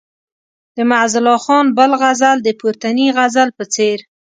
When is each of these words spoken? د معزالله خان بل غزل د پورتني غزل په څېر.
د 0.75 0.77
معزالله 0.91 1.37
خان 1.45 1.65
بل 1.77 1.91
غزل 2.01 2.37
د 2.43 2.49
پورتني 2.59 3.07
غزل 3.17 3.49
په 3.57 3.63
څېر. 3.73 3.97